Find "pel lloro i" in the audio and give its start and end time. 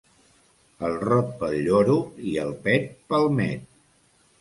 1.43-2.37